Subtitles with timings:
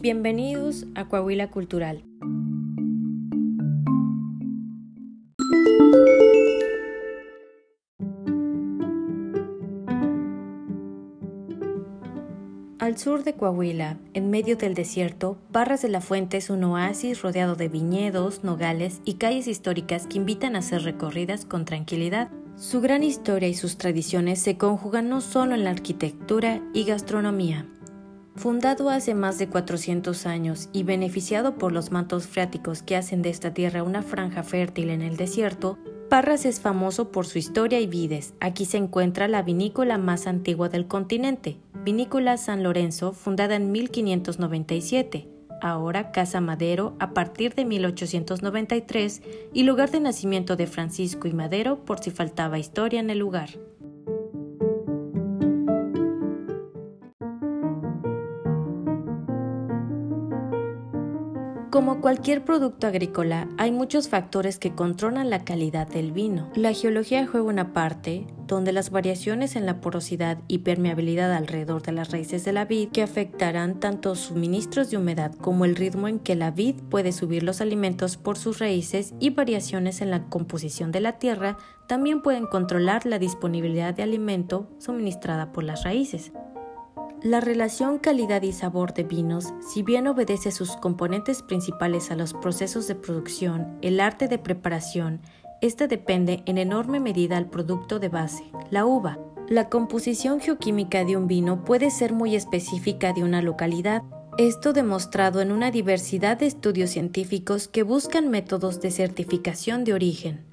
[0.00, 2.04] Bienvenidos a Coahuila Cultural.
[12.78, 17.20] Al sur de Coahuila, en medio del desierto, Barras de la Fuente es un oasis
[17.20, 22.30] rodeado de viñedos, nogales y calles históricas que invitan a ser recorridas con tranquilidad.
[22.58, 27.68] Su gran historia y sus tradiciones se conjugan no solo en la arquitectura y gastronomía.
[28.34, 33.30] Fundado hace más de 400 años y beneficiado por los mantos freáticos que hacen de
[33.30, 37.86] esta tierra una franja fértil en el desierto, Parras es famoso por su historia y
[37.86, 38.34] vides.
[38.40, 45.28] Aquí se encuentra la vinícola más antigua del continente, Vinícola San Lorenzo, fundada en 1597,
[45.60, 49.22] ahora Casa Madero a partir de 1893
[49.52, 53.50] y lugar de nacimiento de Francisco y Madero por si faltaba historia en el lugar.
[61.70, 66.50] Como cualquier producto agrícola, hay muchos factores que controlan la calidad del vino.
[66.54, 71.92] La geología juega una parte, donde las variaciones en la porosidad y permeabilidad alrededor de
[71.92, 76.20] las raíces de la vid que afectarán tanto suministros de humedad como el ritmo en
[76.20, 80.90] que la vid puede subir los alimentos por sus raíces y variaciones en la composición
[80.90, 86.32] de la tierra también pueden controlar la disponibilidad de alimento suministrada por las raíces.
[87.28, 92.32] La relación calidad y sabor de vinos, si bien obedece sus componentes principales a los
[92.32, 95.20] procesos de producción, el arte de preparación,
[95.60, 99.18] este depende en enorme medida al producto de base, la uva.
[99.46, 104.04] La composición geoquímica de un vino puede ser muy específica de una localidad,
[104.38, 110.47] esto demostrado en una diversidad de estudios científicos que buscan métodos de certificación de origen.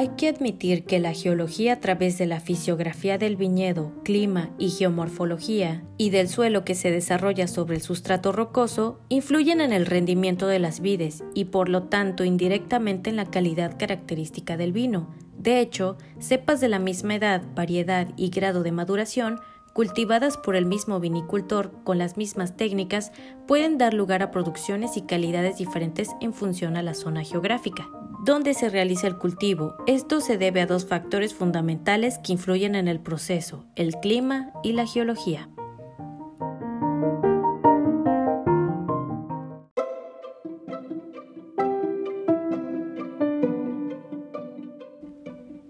[0.00, 4.70] Hay que admitir que la geología a través de la fisiografía del viñedo, clima y
[4.70, 10.46] geomorfología y del suelo que se desarrolla sobre el sustrato rocoso influyen en el rendimiento
[10.46, 15.14] de las vides y por lo tanto indirectamente en la calidad característica del vino.
[15.36, 19.38] De hecho, cepas de la misma edad, variedad y grado de maduración
[19.74, 23.12] cultivadas por el mismo vinicultor con las mismas técnicas
[23.46, 27.86] pueden dar lugar a producciones y calidades diferentes en función a la zona geográfica
[28.24, 29.74] dónde se realiza el cultivo.
[29.86, 34.72] Esto se debe a dos factores fundamentales que influyen en el proceso, el clima y
[34.72, 35.48] la geología.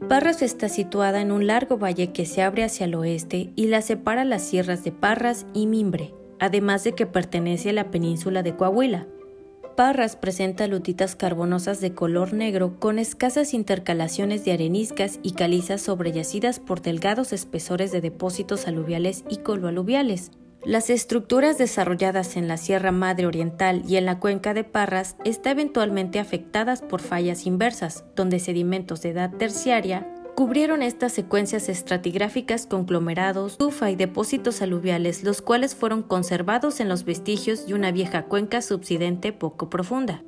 [0.09, 3.81] Parras está situada en un largo valle que se abre hacia el oeste y la
[3.81, 8.57] separa las sierras de Parras y Mimbre, además de que pertenece a la península de
[8.57, 9.07] Coahuila.
[9.81, 16.61] Parras presenta lutitas carbonosas de color negro con escasas intercalaciones de areniscas y calizas sobreyacidas
[16.61, 20.33] por delgados espesores de depósitos aluviales y coloaluviales.
[20.67, 25.53] Las estructuras desarrolladas en la Sierra Madre Oriental y en la cuenca de Parras están
[25.53, 33.59] eventualmente afectadas por fallas inversas, donde sedimentos de edad terciaria Cubrieron estas secuencias estratigráficas conglomerados,
[33.59, 38.63] tufa y depósitos aluviales, los cuales fueron conservados en los vestigios de una vieja cuenca
[38.63, 40.23] subsidente poco profunda.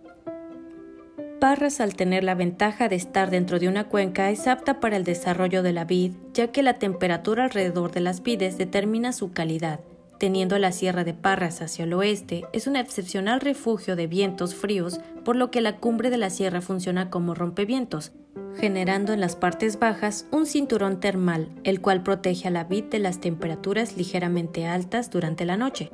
[1.41, 5.05] Parras, al tener la ventaja de estar dentro de una cuenca, es apta para el
[5.05, 9.81] desarrollo de la vid, ya que la temperatura alrededor de las vides determina su calidad.
[10.19, 15.01] Teniendo la Sierra de Parras hacia el oeste, es un excepcional refugio de vientos fríos,
[15.25, 18.13] por lo que la cumbre de la sierra funciona como rompevientos,
[18.57, 22.99] generando en las partes bajas un cinturón termal, el cual protege a la vid de
[22.99, 25.91] las temperaturas ligeramente altas durante la noche.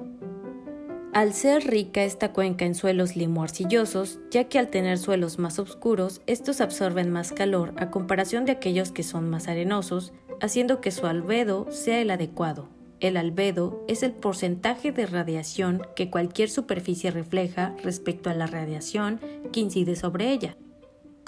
[1.14, 6.20] Al ser rica esta cuenca en suelos limo-arcillosos, ya que al tener suelos más oscuros,
[6.26, 11.06] estos absorben más calor a comparación de aquellos que son más arenosos, haciendo que su
[11.06, 12.68] albedo sea el adecuado.
[13.00, 19.20] El albedo es el porcentaje de radiación que cualquier superficie refleja respecto a la radiación
[19.52, 20.56] que incide sobre ella.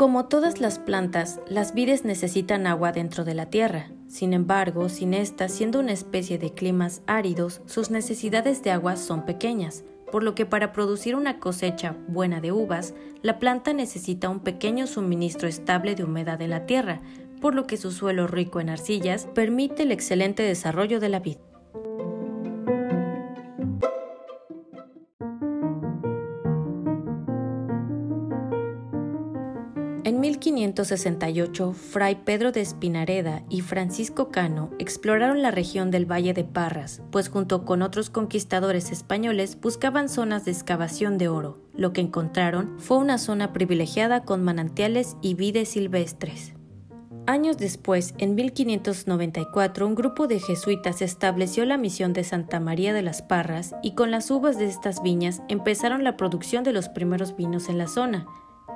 [0.00, 3.90] Como todas las plantas, las vides necesitan agua dentro de la tierra.
[4.08, 9.26] Sin embargo, sin esta siendo una especie de climas áridos, sus necesidades de agua son
[9.26, 14.40] pequeñas, por lo que para producir una cosecha buena de uvas, la planta necesita un
[14.40, 17.02] pequeño suministro estable de humedad en la tierra,
[17.42, 21.36] por lo que su suelo rico en arcillas permite el excelente desarrollo de la vid.
[30.70, 37.02] 1568, Fray Pedro de Espinareda y Francisco Cano exploraron la región del Valle de Parras,
[37.10, 41.58] pues junto con otros conquistadores españoles buscaban zonas de excavación de oro.
[41.74, 46.52] lo que encontraron fue una zona privilegiada con manantiales y vides silvestres.
[47.26, 53.02] Años después, en 1594, un grupo de jesuitas estableció la misión de Santa María de
[53.02, 57.36] las Parras y con las uvas de estas viñas empezaron la producción de los primeros
[57.36, 58.26] vinos en la zona.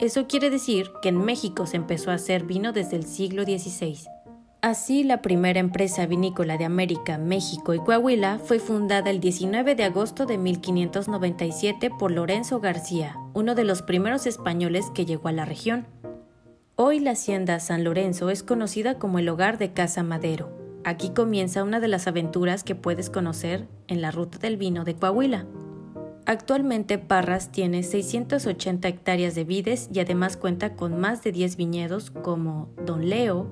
[0.00, 4.08] Eso quiere decir que en México se empezó a hacer vino desde el siglo XVI.
[4.60, 9.84] Así, la primera empresa vinícola de América, México y Coahuila fue fundada el 19 de
[9.84, 15.44] agosto de 1597 por Lorenzo García, uno de los primeros españoles que llegó a la
[15.44, 15.86] región.
[16.76, 20.50] Hoy la hacienda San Lorenzo es conocida como el hogar de Casa Madero.
[20.82, 24.96] Aquí comienza una de las aventuras que puedes conocer en la ruta del vino de
[24.96, 25.46] Coahuila.
[26.26, 32.10] Actualmente Parras tiene 680 hectáreas de vides y además cuenta con más de 10 viñedos
[32.10, 33.48] como Don Leo.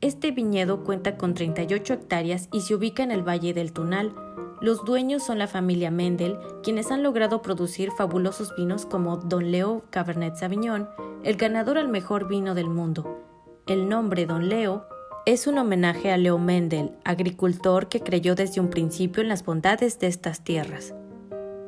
[0.00, 4.12] Este viñedo cuenta con 38 hectáreas y se ubica en el Valle del Tunal,
[4.60, 9.84] los dueños son la familia Mendel, quienes han logrado producir fabulosos vinos como Don Leo
[9.90, 10.88] Cabernet Sauvignon,
[11.24, 13.22] el ganador al mejor vino del mundo.
[13.66, 14.86] El nombre Don Leo
[15.26, 19.98] es un homenaje a Leo Mendel, agricultor que creyó desde un principio en las bondades
[19.98, 20.94] de estas tierras.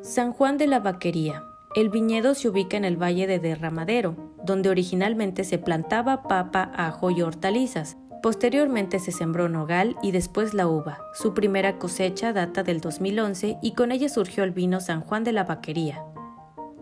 [0.03, 1.45] San Juan de la Vaquería.
[1.75, 7.11] El viñedo se ubica en el Valle de Derramadero, donde originalmente se plantaba papa, ajo
[7.11, 7.97] y hortalizas.
[8.23, 10.99] Posteriormente se sembró nogal y después la uva.
[11.15, 15.33] Su primera cosecha data del 2011 y con ella surgió el vino San Juan de
[15.33, 16.03] la Vaquería.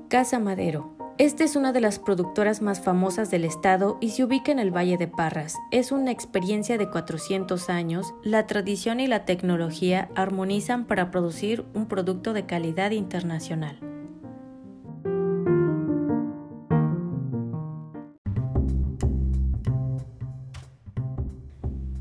[0.09, 0.96] Casa Madero.
[1.19, 4.71] Esta es una de las productoras más famosas del estado y se ubica en el
[4.71, 5.57] Valle de Parras.
[5.71, 8.13] Es una experiencia de 400 años.
[8.23, 13.81] La tradición y la tecnología armonizan para producir un producto de calidad internacional.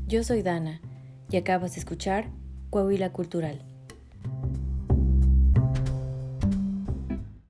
[0.06, 0.82] Yo soy Dana
[1.30, 2.28] y acabas de escuchar
[2.68, 3.64] Coahuila Cultural.